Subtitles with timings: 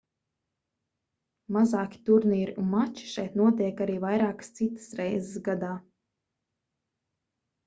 [1.57, 5.71] mazāki turnīri un mači šeit notiek arī vairākas citas reizes gadā